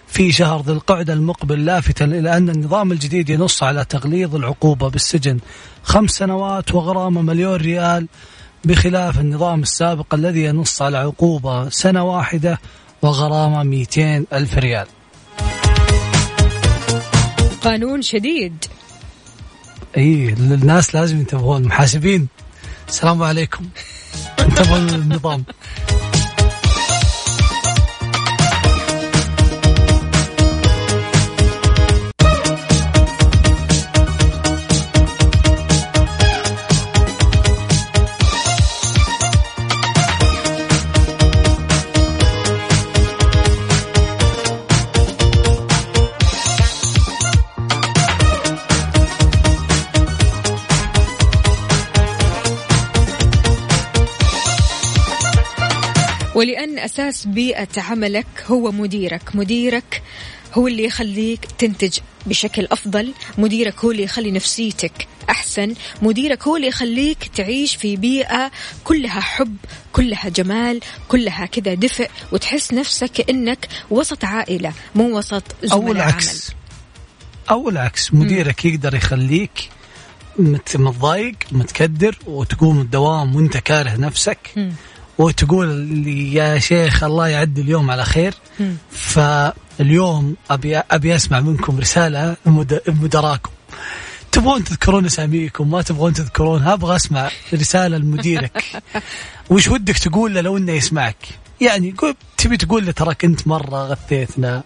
[0.08, 5.38] في شهر ذي القعدة المقبل لافتا إلى أن النظام الجديد ينص على تغليظ العقوبة بالسجن.
[5.82, 8.06] خمس سنوات وغرامة مليون ريال
[8.64, 12.58] بخلاف النظام السابق الذي ينص على عقوبة سنة واحدة
[13.02, 14.86] وغرامة 200 ألف ريال.
[17.62, 18.64] قانون شديد.
[19.96, 22.28] اي الناس لازم ينتبهون المحاسبين.
[22.88, 23.68] السلام عليكم.
[24.38, 25.44] انتبهوا للنظام.
[56.38, 59.22] ولأن أساس بيئة عملك هو مديرك.
[59.36, 60.02] مديرك
[60.54, 63.12] هو اللي يخليك تنتج بشكل أفضل.
[63.38, 65.74] مديرك هو اللي يخلي نفسيتك أحسن.
[66.02, 68.50] مديرك هو اللي يخليك تعيش في بيئة
[68.84, 69.56] كلها حب
[69.92, 76.50] كلها جمال كلها كذا دفء وتحس نفسك كأنك وسط عائلة مو وسط زملاء العكس
[77.50, 79.68] أو العكس مديرك يقدر يخليك
[80.38, 84.38] مت- متضايق متكدر وتقوم الدوام وانت كاره نفسك.
[84.56, 84.72] مم.
[85.18, 88.34] وتقول يا شيخ الله يعدي اليوم على خير.
[88.90, 93.50] فاليوم أبي أبي أسمع منكم رسالة مد- مدراكم.
[94.32, 98.64] تبغون تذكرون أساميكم ما تبغون تذكرونها أبغى أسمع رسالة لمديرك
[99.50, 101.16] وش ودك تقول له لو إنه يسمعك؟
[101.60, 101.94] يعني
[102.36, 104.62] تبي تقول له تراك أنت مرة غثيتنا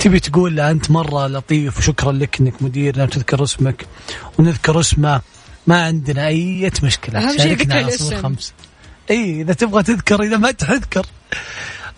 [0.00, 3.86] تبي تقول له أنت مرة لطيف وشكرا لك إنك مديرنا وتذكر اسمك.
[4.38, 5.20] ونذكر اسمه
[5.66, 7.18] ما عندنا أي مشكلة.
[7.20, 8.36] أهم شيء شاركنا ذكر الاسم.
[9.10, 11.06] إي إذا تبغى تذكر إذا ما تذكر.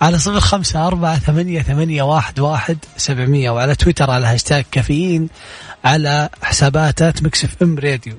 [0.01, 5.29] على صفر خمسة أربعة ثمانية ثمانية واحد واحد سبعمية وعلى تويتر على هاشتاج كافيين
[5.85, 8.15] على حسابات Mix FM Radio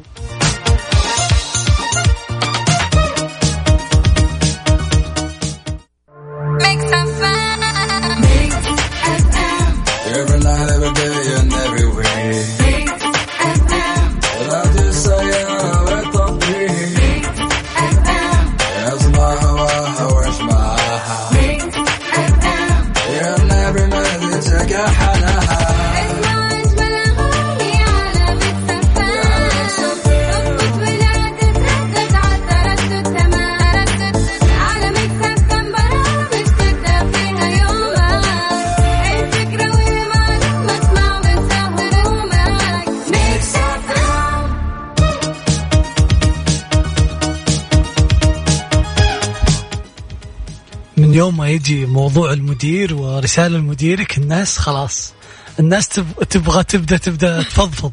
[51.20, 55.14] يوم ما يجي موضوع المدير ورسالة لمديرك الناس خلاص.
[55.60, 57.92] الناس تب- تبغى تبدأ تبدأ تفضفض.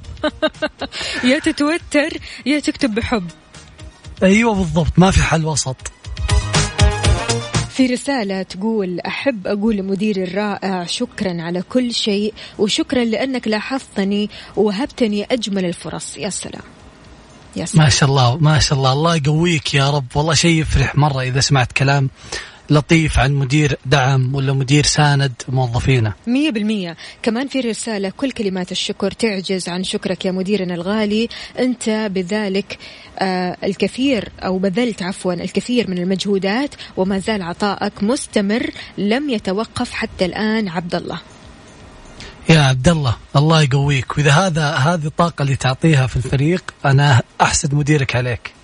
[1.31, 2.09] يا تتوتر
[2.47, 3.31] يا تكتب بحب.
[4.23, 5.77] أيوه بالضبط ما في حل وسط.
[7.71, 15.25] في رسالة تقول أحب أقول لمديري الرائع شكرا على كل شيء وشكرا لأنك لاحظتني ووهبتني
[15.31, 16.17] أجمل الفرص.
[16.17, 16.63] يا سلام.
[17.57, 17.85] يا سلام.
[17.85, 18.93] ما شاء الله ما شاء الله.
[18.93, 20.07] الله يقويك يا رب.
[20.15, 22.11] والله شيء يفرح مرة إذا سمعت كلام.
[22.71, 26.97] لطيف عن مدير دعم ولا مدير ساند موظفينه مية بالمية.
[27.23, 31.29] كمان في رسالة كل كلمات الشكر تعجز عن شكرك يا مديرنا الغالي.
[31.59, 32.79] أنت بذلك
[33.19, 40.25] آه الكثير أو بذلت عفوا الكثير من المجهودات وما زال عطائك مستمر لم يتوقف حتى
[40.25, 41.21] الآن عبد الله
[42.49, 44.19] يا عبد الله الله يقويك.
[44.19, 48.56] وإذا هذا هذه الطاقة اللي تعطيها في الفريق أنا أحسد مديرك عليك.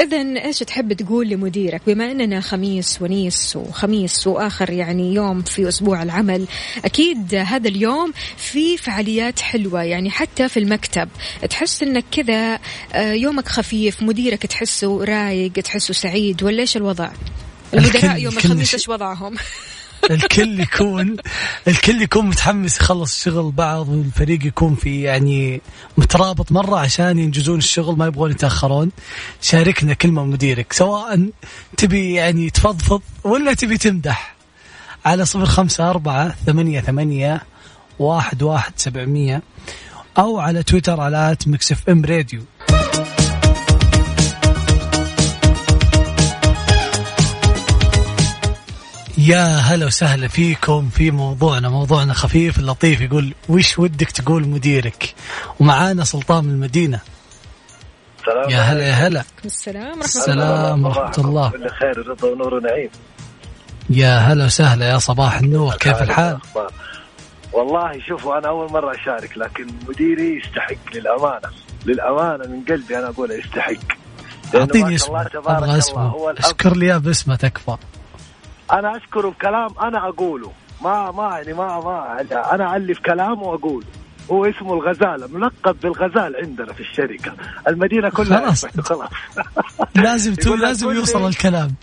[0.00, 6.02] إذا إيش تحب تقول لمديرك؟ بما أننا خميس ونيس وخميس وآخر يعني يوم في أسبوع
[6.02, 6.46] العمل
[6.84, 11.08] أكيد هذا اليوم في فعاليات حلوة يعني حتى في المكتب.
[11.50, 12.58] تحس أنك كذا
[12.92, 17.10] آه، يومك خفيف مديرك تحسه رايق تحسه سعيد ولا إيش الوضع؟
[17.74, 19.34] المدراء يوم الخميس إيش وضعهم؟
[20.10, 21.16] الكل يكون
[21.68, 25.60] الكل يكون متحمس يخلص شغل بعض والفريق يكون في يعني
[25.96, 28.90] مترابط مرة عشان ينجزون الشغل ما يبغون يتأخرون.
[29.42, 31.28] شاركنا كلمة مديرك سواء
[31.76, 34.36] تبي يعني تفضفض ولا تبي تمدح.
[35.04, 37.42] على صفر خمسة أربعة ثمانية ثمانية
[37.98, 39.42] واحد واحد سبعمية
[40.18, 42.40] أو على تويتر على at Mix FM Radio.
[49.18, 55.14] يا هلا وسهلا فيكم في موضوعنا موضوعنا خفيف اللطيف يقول وش ودك تقول مديرك؟
[55.60, 57.00] ومعانا سلطان من المدينة.
[58.20, 59.24] السلام يا هلا يا هلا.
[59.44, 61.50] السلام ورحمة السلام ورحمة الله.
[61.50, 62.90] كل خير رضا ونور ونعيم.
[63.90, 65.74] يا هلا وسهلا يا صباح النور.
[65.74, 66.38] كيف الحال؟
[67.52, 71.48] والله شوفوا أنا أول مرة أشارك لكن مديري يستحق للأمانة.
[71.86, 73.96] للأمانة من قلبي أنا أقول يستحق.
[74.54, 76.02] الله اسمه الله اسمه.
[76.02, 76.44] هو الأب.
[76.44, 77.76] اشكر لي باسمه تكفى.
[78.72, 80.52] أنا اشكره بكلام أنا أقوله.
[80.84, 83.86] ما ما يعني ما ما أنا الف كلام واقوله
[84.30, 87.32] هو اسمه الغزالة ملقب بالغزال عندنا في الشركة.
[87.68, 88.66] المدينة كلها خلاص.
[88.66, 89.10] خلاص.
[90.04, 91.74] لازم لازم يوصل الكلام.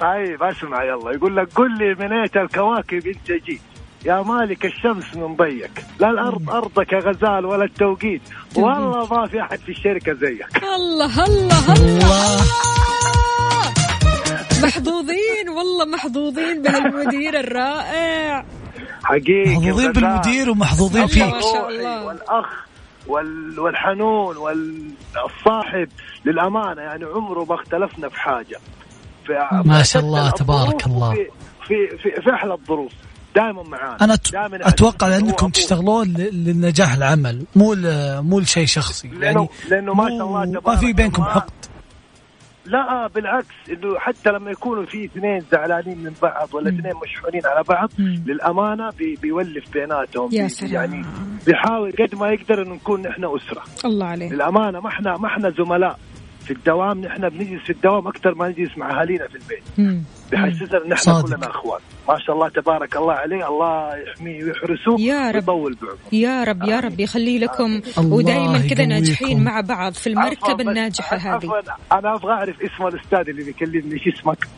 [0.00, 1.10] طيب أسمع يلا.
[1.12, 3.60] يقول لك قل لي من ايت الكواكب أنت جيت؟
[4.04, 8.22] يا مالك الشمس من ضيك لا الأرض أرضك يا غزال ولا التوقيت.
[8.56, 10.62] والله ما في أحد في الشركة زيك.
[10.76, 11.74] الله الله الله.
[11.74, 12.97] الله.
[14.68, 18.44] محظوظين والله محظوظين بهالمدير الرائع
[19.04, 22.04] حقيقي محظوظين بالمدير ومحظوظين فيك ما شاء الله.
[22.06, 22.46] والأخ
[23.06, 25.88] وال- والحنون والصاحب
[26.24, 28.58] للأمانة يعني عمره ما اختلفنا في حاجة
[29.26, 29.32] في
[29.64, 31.14] ما شاء الله، تبارك الله.
[31.14, 31.26] في
[31.68, 32.92] في في, في أحلى الظروف
[33.36, 35.50] دائما معانا أنا دائما أتوقع يحسسنا هو أنكم أبوه.
[35.50, 40.60] تشتغلون ل- للنجاح العمل مو ل- مو لشيء شخصي لأنه- يعني لأنه ما شاء الله
[40.66, 41.24] ما في بينكم.
[41.24, 41.50] حقد
[42.68, 47.62] لا بالعكس إنه حتى لما يكونوا في اثنين زعلانين من بعض ولا اثنين مشحونين على
[47.68, 48.22] بعض مم.
[48.26, 50.72] للأمانة بي بيولف بيناتهم يا سلام.
[50.74, 51.04] يعني
[51.46, 55.50] بيحاول قد ما يقدر إنه نكون إحنا أسرة الله عليه للأمانة ما إحنا ما إحنا
[55.50, 55.98] زملاء
[56.48, 60.02] في الدوام نحن بنجلس في الدوام أكثر ما نجلس مع أهالينا في البيت مم.
[60.30, 61.22] بيحسسنا ان إحنا.
[61.22, 65.48] كلنا إخوان ما شاء الله تبارك الله عليه الله يحميه ويحرسه يا رب.
[65.48, 68.86] ويطول بعمره يا رب يا رب يخلي لكم ودائما كذا.
[68.86, 74.14] ناجحين مع بعض في بس- الناجحة هذه أنا أبغى أعرف اسم الأستاذ اللي بيكلمني إيش
[74.18, 74.48] اسمك؟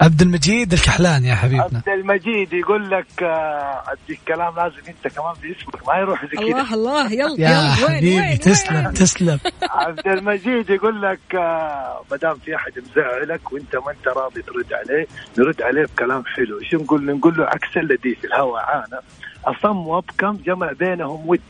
[0.00, 1.62] عبد المجيد الكحلان يا حبيبنا.
[1.62, 6.42] عبد المجيد يقول لك آه، اديك كلام لازم انت كمان باسمك ما يروح زي كذا.
[6.46, 9.38] الله الله يلا يا حبيبي تسلم؟ تسلم.
[9.70, 14.72] عبد المجيد يقول لك آه، ما دام في أحد مزعلك وأنت ما أنت راضي ترد
[14.72, 15.06] عليه
[15.38, 16.60] نرد عليه بكلام حلو.
[16.60, 19.02] إيش نقول؟ له؟ نقول له عكس الذي في الهوى عانى.
[19.44, 21.40] أصم وأبكم جمع بينهم ود.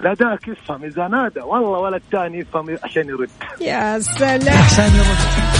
[0.00, 3.30] لا ذاك يفهم إذا نادى والله ولا الثاني يفهم عشان يرد.
[3.60, 5.51] يا سلام عشان يرد.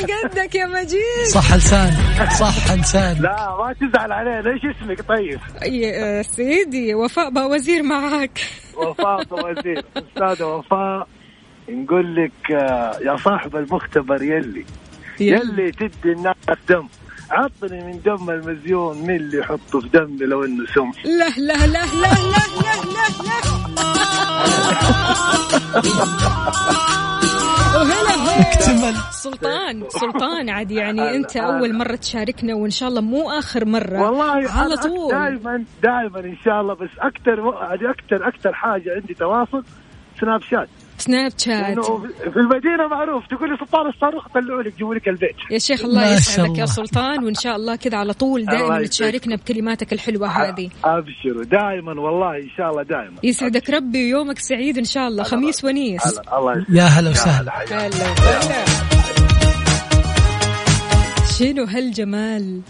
[0.00, 1.26] من قدك يا مجيد.
[1.34, 1.90] صح لسان
[2.38, 3.22] صح لسان.
[3.22, 5.40] لا ما تزعل علي ليش اسمك؟ طيب.
[5.62, 8.40] أي آه، سيدي وفاء بوزير معاك.
[8.76, 11.08] وفاء بوزير أستاذة وفاء
[11.68, 14.64] نقول لك آه، يا صاحب المختبر يلي.
[15.20, 16.36] يلي تدي الناس
[16.68, 16.88] دم.
[17.30, 21.66] عطني من دم المزيون من اللي يحطه في دمي لو إنه سم لا لا لا
[21.66, 22.14] لا لا
[22.54, 23.06] لا لا,
[26.64, 26.86] لا.
[27.80, 28.40] وهلا هو.
[28.40, 28.94] اكتمل.
[29.10, 34.02] سلطان سلطان عاد يعني انت اول مرة تشاركنا وان شاء الله مو آخر مرة.
[34.02, 35.10] والله على طول.
[35.10, 37.48] دائما دائما إن شاء الله بس أكثر
[37.90, 39.64] أكثر أكثر حاجة عندي تواصل
[40.20, 40.68] سناب شات.
[41.00, 41.84] سناب شات.
[42.32, 45.36] في المدينة معروف تقول لي سلطان الصاروخ طلعوا لك جيبوا لك البيت.
[45.50, 46.58] يا شيخ الله يسعدك.
[46.58, 48.86] يا سلطان وإن شاء الله كذا على طول دائما.
[48.86, 50.70] تشاركنا بكلماتك الحلوة هذه.
[50.84, 53.16] ابشروا دائما والله إن شاء الله دائما.
[53.22, 55.22] يسعدك ربي ويومك سعيد إن شاء الله.
[55.22, 56.20] خميس ونيس.
[56.32, 56.66] الله.
[56.68, 57.52] يا هلا وسهلا.
[57.70, 58.64] هلا وسهلا.
[61.38, 62.60] شنو هالجمال؟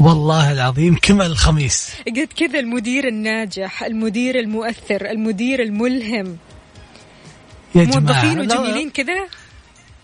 [0.00, 1.94] والله العظيم كمل الخميس.
[2.06, 6.36] قد كذا المدير الناجح المدير المؤثر المدير الملهم.
[7.74, 8.24] يا جماعة.
[8.24, 9.26] موظفين وجميلين كذا؟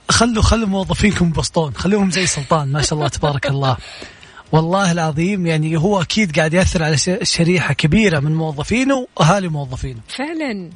[0.09, 3.77] خلوا خلوا موظفينكم يبسطون خلوهم زي سلطان ما شاء الله تبارك الله.
[4.53, 10.01] والله العظيم يعني هو أكيد قاعد يأثر على شريحة كبيرة من موظفينه وأهالي موظفينه.
[10.09, 10.71] فعلا.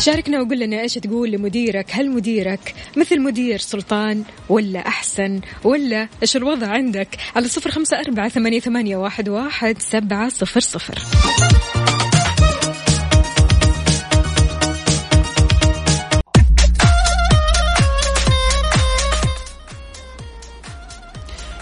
[0.00, 6.36] شاركنا وقول لنا إيش تقول لمديرك؟ هل مديرك مثل مدير سلطان ولا أحسن؟ ولا إيش
[6.36, 10.98] الوضع عندك؟ على صفر خمسة أربعة ثمانية, ثمانية واحد, واحد سبعة صفر صفر.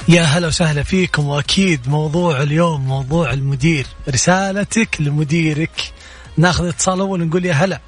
[0.08, 3.86] يا هلا وسهلا فيكم وأكيد موضوع اليوم موضوع المدير.
[4.08, 5.92] رسالتك لمديرك.
[6.36, 7.80] ناخذ اتصال أول نقول يا هلا.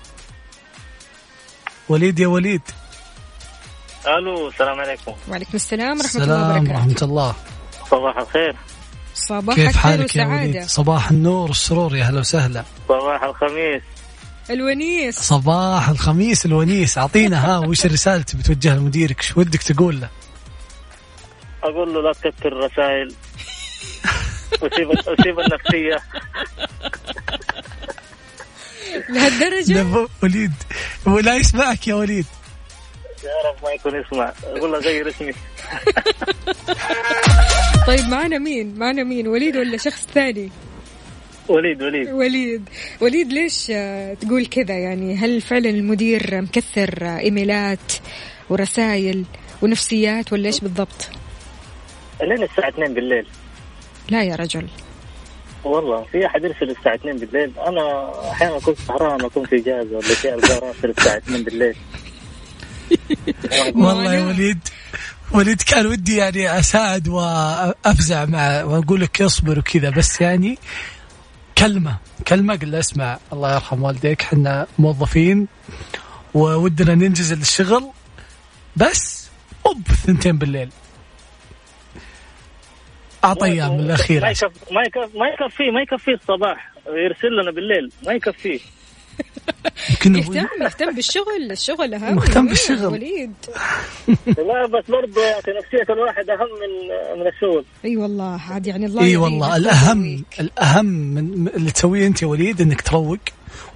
[1.89, 2.63] وليد يا وليد.
[4.07, 5.13] ألو السلام عليكم.
[5.29, 6.79] وعليكم السلام ورحمة الله السلام وبركاته.
[6.79, 7.35] ورحمة الله.
[7.91, 8.57] صباح الخير.
[9.15, 12.65] صباحك كيف حالك يا وليد؟ صباح النور والسرور يا هلا وسهلا.
[12.89, 13.83] صباح الخميس.
[14.51, 15.19] الونيس.
[15.19, 16.99] صباح الخميس الونيس.
[16.99, 20.09] أعطينا ها وش الرسالة اللي بتوجهها لمديرك؟ شو ودك تقول له؟
[21.63, 23.15] أقول له لا تكثر الرسائل.
[24.63, 25.99] وسيب وسيب النفسية.
[29.09, 30.53] لهالدرجة؟ لا، وليد
[31.07, 32.27] ولا يسمعك يا وليد.
[33.25, 34.33] يا رب ما يكون يسمع.
[34.45, 35.33] أقول له غير اسمي.
[37.87, 40.51] طيب معنا مين؟ معنا مين؟ وليد ولا شخص ثاني؟
[41.49, 42.11] وليد وليد.
[42.11, 42.69] وليد.
[43.01, 47.93] وليد ليش آه، تقول كذا؟ يعني هل فعلا المدير مكثر آه، إيميلات
[48.51, 49.25] ورسائل
[49.63, 51.11] ونفسيات ولا إيش بالضبط؟
[52.23, 53.27] لين الساعة 2 بالليل.
[54.11, 54.69] لا يا رجل.
[55.65, 60.15] والله في أحد يرسل الساعة 2 بالليل؟ أنا أحيانا اكون سهران أكون في اجازه ولا
[60.15, 61.77] شيء ألقى راسل الساعة 2 بالليل.
[63.85, 64.59] والله يا وليد
[65.33, 70.59] وليد كان ودي يعني أساعد وأفزع مع وأقول لك اصبر وكذا بس يعني
[71.59, 71.97] كلمة
[72.29, 75.49] كلمة قل له اسمع الله يرحم والديك إحنا موظفين
[76.35, 77.91] وودنا ننجز الشغل
[78.77, 79.29] بس
[79.67, 80.71] اوب ثنتين بالليل.
[83.25, 86.73] اعطى أيام ما الاخيره يكفي ما يكفي ما يكفيه ما يكفيه الصباح.
[86.87, 87.93] يرسل لنا بالليل.
[88.07, 88.61] ما يكفيه
[90.07, 91.51] يهتم يهتم بالشغل.
[91.51, 92.15] الشغل أهم.
[92.17, 92.87] مهتم بالشغل.
[92.87, 93.33] وليد.
[94.27, 97.65] لا بس برضه أخي نفسية الواحد أهم من من الشغل.
[97.85, 100.25] أي والله عاد يعني الله إي والله الاهم.
[100.41, 103.19] الأهم من من اللي تسويه أنت يا وليد إنك تروق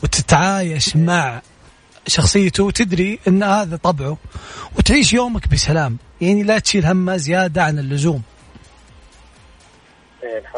[0.02, 1.42] وتتعايش مع
[2.06, 4.18] شخصيته وتدري إن هذا طبعه
[4.78, 5.96] وتعيش يومك بسلام.
[6.20, 8.22] يعني لا تشيل همه زيادة عن اللزوم.
[8.22, 8.33] إيه،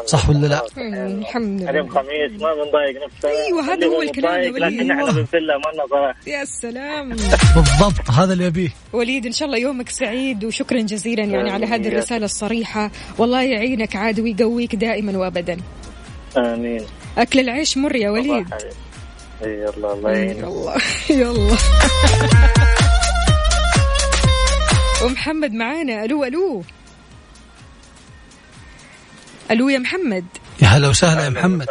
[0.05, 3.31] صح ولا لا؟ إيه، الحمد اليوم لله خميس ما بنضايق نفسنا.
[3.31, 4.79] أيوة، هذا هو الكلام يا متضايق، وليد.
[4.79, 5.11] لكن إحنا أيوة.
[5.11, 6.15] بنفله ما لنا صلاح.
[6.27, 7.09] يا سلام.
[7.55, 8.69] بالضبط هذا اللي أبيه.
[8.93, 12.91] وليد إن شاء الله يومك سعيد وشكرا جزيلا يعني على هذه الرسالة الصريحة.
[13.17, 15.57] والله يعينك عاد ويقويك دائما وابدا.
[16.37, 16.81] آمين.
[17.17, 18.47] أكل العيش مر يا وليد.
[18.47, 18.59] صباح
[19.43, 20.37] اي الله الله يعينك.
[20.37, 20.77] يلا.
[21.21, 21.57] يلا.
[25.03, 26.05] ومحمد معانا.
[26.05, 26.63] ألو ألو.
[29.51, 30.25] ألو يا محمد.
[30.61, 31.69] يا هلا وسهلا يا محمد.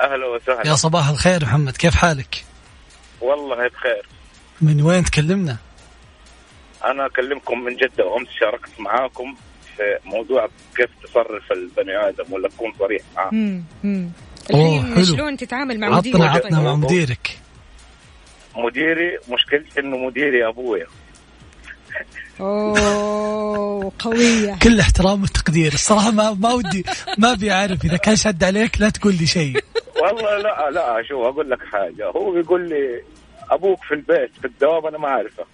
[0.00, 0.66] أهلا وسهلا.
[0.66, 2.44] يا صباح الخير محمد كيف حالك؟
[3.20, 4.06] والله بخير.
[4.60, 5.56] من وين تكلمنا؟
[6.84, 9.36] أنا أكلمكم من جدة وأمس شاركت معاكم
[9.76, 13.30] في موضوع كيف تصرف البني آدم ولا تكون صريح معاه.
[13.32, 13.64] مم.
[13.84, 14.10] مم.
[14.54, 15.04] أوه، الحين حلو.
[15.04, 17.38] شلون تتعامل مع مديرك؟ عطنا مع طيب؟ مديرك.
[18.56, 20.86] مديري مشكلتي إنه مديري أبويا.
[22.40, 24.58] أوه قوية.
[24.62, 26.84] كل احترام وتقدير الصراحة ما ما ودي
[27.18, 27.84] ما أبي أعرف.
[27.84, 29.64] إذا كان شد عليك لا تقول لي شيء.
[30.02, 32.06] والله لا لا شوف أقول لك حاجة.
[32.16, 33.02] هو بيقول لي
[33.50, 35.44] أبوك في البيت في الدوام أنا ما أعرفه.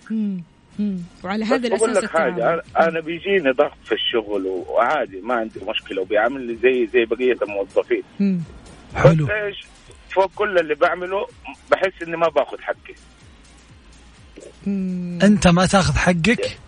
[1.25, 6.59] وعلى هذا الأساس لك حاجة أنا بيجيني ضغط في الشغل وعادي ما عندي مشكلة وبيعاملني
[6.63, 8.03] زي زي بقية الموظفين.
[8.95, 9.29] حلو.
[9.31, 9.65] إيش؟
[10.11, 11.27] فوق كل اللي بعمله
[11.71, 12.95] بحس إني ما باخذ حقي.
[15.27, 16.59] أنت ما تاخذ حقك.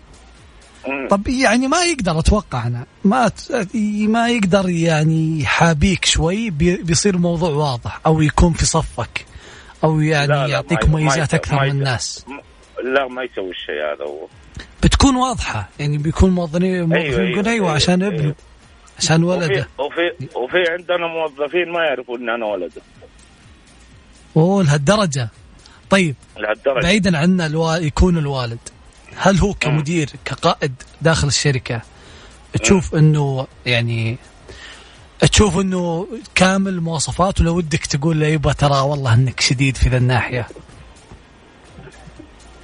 [1.09, 2.85] طب يعني ما يقدر أتوقع أنا.
[3.03, 3.31] ما
[4.07, 9.25] ما يقدر يعني يحابيك شوي بي- بيصير موضوع واضح أو يكون في صفك
[9.83, 11.69] أو يعني لا، لا، يعطيك مميزات أكثر من.
[11.71, 12.25] الناس.
[12.83, 14.27] لا ما يسوي الشيء هذا هو.
[14.83, 18.15] بتكون واضحة يعني بيكون موظفين موظفين أيوة، يقول أيوه أيوة، عشان أيوة.
[18.15, 18.35] ابنه
[18.99, 19.67] عشان وفي ولده.
[19.79, 22.81] وفي وفي عندنا موظفين ما يعرفوا ان أنا ولده.
[24.37, 25.29] أوه لهالدرجة.
[25.89, 26.83] طيب لهالدرجة.
[26.83, 27.75] بعيدا عن الوا...
[27.75, 28.59] يكون الوالد.
[29.17, 31.81] هل هو كمدير كقائد داخل الشركة؟
[32.61, 34.17] تشوف إنه يعني
[35.19, 39.97] تشوف إنه كامل مواصفات ولا ودك تقول له يبا ترى والله إنك شديد في ذا
[39.97, 40.47] الناحية.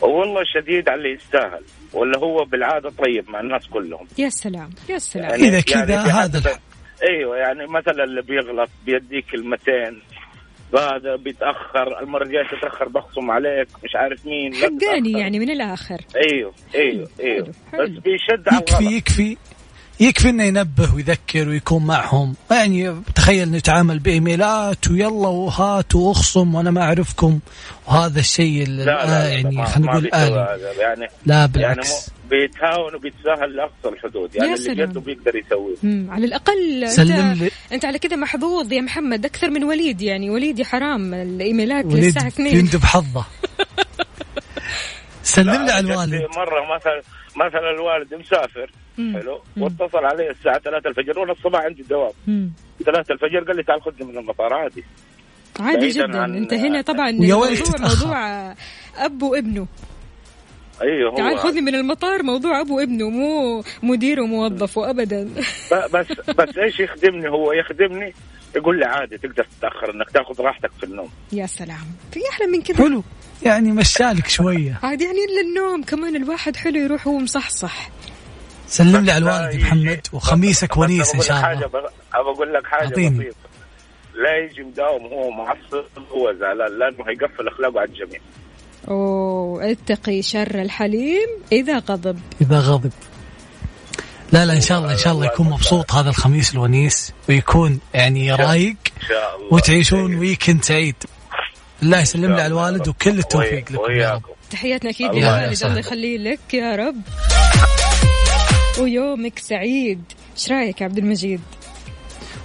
[0.02, 4.08] والله شديد على اللي يستاهل ولا هو بالعادة طيب مع الناس كلهم.
[4.18, 5.30] يا سلام يا سلام.
[5.30, 6.60] يعني إذا كذا في هذا
[7.10, 10.02] أيوه يعني مثلا اللي بيغلط بيديك كلمتين
[10.80, 15.12] هذا بيتأخر المرة الجاية تتأخر بخصم عليك مش عارف مين حقاني.
[15.12, 15.98] يعني من الآخر.
[16.16, 18.02] أيوه أيوه أيوه حلو، بس حلو.
[18.02, 19.38] بيشد على يكفي يكفي
[20.00, 22.36] يكفي إنه ينبه ويذكر ويكون معهم.
[22.52, 27.40] يعني تخيل انه يتعامل بإيميلات ويلا وهات وأخصم وأنا ما أعرفكم.
[27.88, 32.96] وهذا الشيء اللي لا لا, لا يعني خلينا نقول يعني لا يعني بالعكس مو بيتهاون
[32.96, 34.90] وبيتساهل لأقصى الحدود يعني يا اللي سلام.
[34.92, 36.08] جده بيقدر يسويه مم.
[36.12, 40.30] على الأقل سلم انت لي أنت على كذا محظوظ يا محمد أكثر من وليد يعني
[40.30, 43.26] وليد يا حرام الإيميلات وليد للساعة 2 يندب حظه
[45.24, 47.02] سلم لي على الوالد مرة مثلا
[47.36, 49.18] مثلا الوالد مسافر مم.
[49.20, 49.64] حلو مم.
[49.64, 52.52] واتصل علي الساعة 3 الفجر وأنا الصباح عندي دوام مم.
[52.86, 54.84] 3 الفجر قال لي تعال خذني من المطار عادي
[55.60, 58.06] عادي جدا عن- أنت هنا طبعا ويا تتأخر.
[58.06, 58.52] موضوع
[58.98, 59.68] أب وابنه
[60.82, 61.16] أيوه هو.
[61.18, 65.30] تعال خذني من المطار موضوع أبو وابنه مو مدير وموظف ابدا.
[65.94, 66.06] بس
[66.38, 68.14] بس إيش يخدمني هو؟ يخدمني
[68.56, 71.10] يقول لي عادي تقدر تتأخر إنك تأخذ راحتك في النوم.
[71.32, 71.88] يا سلام.
[72.12, 73.04] في أحلى من كذا؟ حلو.
[73.44, 74.80] يعني مشالك شوية.
[74.84, 77.90] عاد يعني إلا النوم كمان الواحد حلو يروح وهو مصحصح.
[78.68, 81.68] سلم لي على الوالد محمد وخميسك ونيس إن شاء الله.
[81.68, 82.88] ب- ابى أقول لك حاجة.
[82.90, 83.36] بسيطة.
[84.16, 88.20] لا يجي مداوم وهو معصب هو زعلان لأنه هيقفل أخلاقه على الجميع.
[88.88, 92.20] اوه اتقي شر الحليم إذا غضب.
[92.42, 92.92] إذا غضب.
[94.32, 98.36] لا لا إن شاء الله إن شاء الله يكون مبسوط هذا الخميس الونيس ويكون يعني
[98.36, 99.54] رايق إن شاء الله.
[99.54, 100.96] وتعيشون ويكند سعيد
[101.84, 103.92] الله يسلم لي على الوالد وكل التوفيق لكم.
[103.92, 104.22] يا رب.
[104.52, 105.72] تحياتنا أكيد للوالد يسعدك.
[105.72, 107.02] الله يخليه لك يا رب.
[108.80, 110.04] ويومك سعيد.
[110.38, 111.42] إيش رأيك يا عبد المجيد؟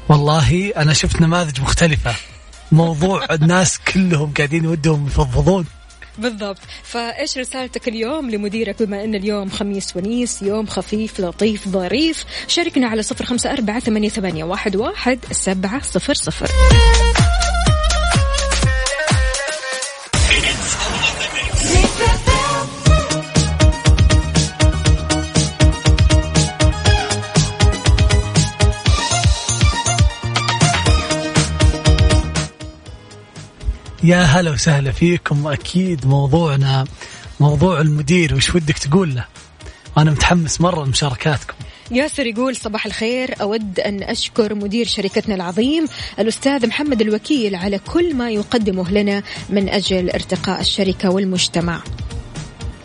[0.09, 2.15] والله أنا شفت نماذج مختلفة.
[2.73, 5.67] موضوع الناس كلهم قاعدين يودهم يفضفضون.
[6.19, 6.59] بالضبط.
[6.83, 13.03] فإيش رسالتك اليوم لمديرك؟ بما إن اليوم خميس ونيس يوم خفيف لطيف ظريف شاركنا على
[13.03, 16.51] صفر خمسة أربعة ثمانية, ثمانية واحد, واحد سبعة صفر صفر.
[34.07, 35.47] يا هلا وسهلا فيكم.
[35.47, 36.85] أكيد موضوعنا
[37.41, 39.25] موضوع المدير وش ودك تقول له؟
[39.97, 41.55] وأنا متحمس مرة لمشاركاتكم.
[41.91, 43.35] ياسر يقول صباح الخير.
[43.41, 45.87] أود أن أشكر مدير شركتنا العظيم
[46.19, 51.83] الأستاذ محمد الوكيل على كل ما يقدمه لنا من أجل ارتقاء الشركة والمجتمع.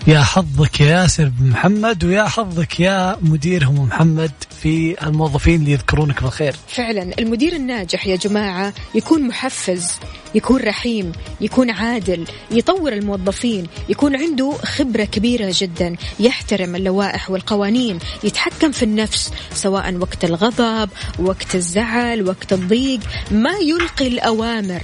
[0.08, 4.32] يا حظك يا ياسر بن محمد ويا حظك يا مديرهم محمد
[4.62, 6.56] في الموظفين اللي يذكرونك بالخير.
[6.68, 10.00] فعلا المدير الناجح يا جماعة يكون محفز
[10.36, 18.72] يكون رحيم يكون عادل يطور الموظفين يكون عنده خبرة كبيرة جدا يحترم اللوائح والقوانين يتحكم
[18.72, 20.90] في النفس سواء وقت الغضب
[21.20, 23.00] وقت الزعل وقت الضيق
[23.32, 24.82] ما يلقي الأوامر.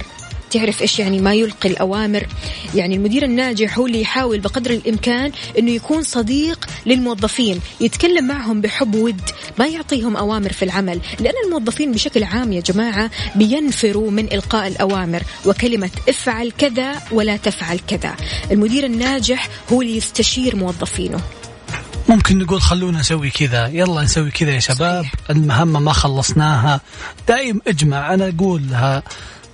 [0.50, 2.26] تعرف إيش يعني ما يلقي الأوامر.
[2.74, 8.94] يعني المدير الناجح هو اللي يحاول بقدر الإمكان إنه يكون صديق للموظفين يتكلم معهم بحب
[8.94, 9.20] ود
[9.58, 11.00] ما يعطيهم أوامر في العمل.
[11.20, 17.78] لأن الموظفين بشكل عام يا جماعة بينفروا من إلقاء الأوامر وكلمة افعل كذا ولا تفعل
[17.88, 18.16] كذا.
[18.50, 21.20] المدير الناجح هو اللي يستشير موظفينه.
[22.08, 23.66] ممكن نقول خلونا نسوي كذا.
[23.66, 25.04] يلا نسوي كذا يا شباب.
[25.04, 25.14] صحيح.
[25.30, 26.80] المهمة ما خلصناها.
[27.28, 29.02] دايم اجمع أنا أقول لها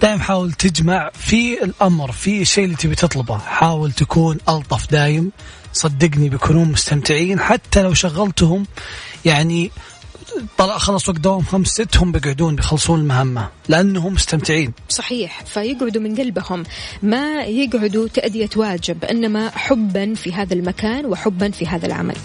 [0.05, 3.39] دايم حاول تجمع في الأمر في الشيء اللي تبي تطلبه.
[3.39, 5.33] حاول تكون ألطف دايم.
[5.73, 7.41] صدقني بيكونون مستمتعين.
[7.41, 8.67] حتى لو شغلتهم
[9.25, 9.71] يعني
[10.59, 13.49] طلع خلص وقت دوام خمس ست هم بيقعدون بيخلصون المهمة.
[13.69, 14.73] لأنهم مستمتعين.
[14.89, 15.43] صحيح.
[15.45, 16.65] فيقعدوا من قلبهم.
[17.03, 22.17] ما يقعدوا تأدية واجب إنما حبا في هذا المكان وحبا في هذا العمل.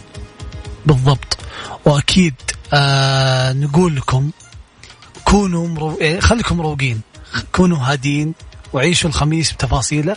[0.85, 1.37] بالضبط.
[1.85, 2.35] وأكيد
[2.73, 4.31] آه نقول لكم
[5.25, 5.97] كونوا مرو...
[6.01, 7.01] يعني خليكم مروقين.
[7.51, 8.33] كونوا هادين
[8.73, 10.15] وعيشوا الخميس بتفاصيله.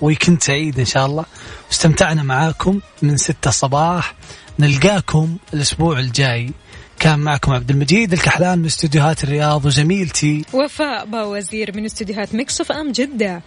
[0.00, 1.24] weekend سعيد إن شاء الله.
[1.68, 4.14] واستمتعنا معاكم من ستة الصباح.
[4.58, 6.50] نلقاكم الأسبوع الجاي.
[6.98, 12.92] كان معكم عبد المجيد الكحلان من استديوهات الرياض وزميلتي وفاء باوزير من استديوهات Mix FM
[12.92, 13.42] جدة.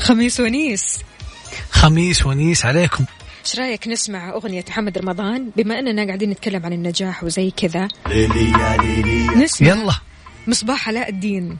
[0.00, 0.98] خميس ونيس.
[1.70, 3.04] خميس ونيس عليكم.
[3.46, 7.88] إيش رأيك نسمع أغنية محمد رمضان؟ بما أننا قاعدين نتكلم عن النجاح وزي كذا.
[9.36, 9.68] نسمع.
[9.68, 9.94] يلا.
[10.48, 11.58] مصباح علاء الدين.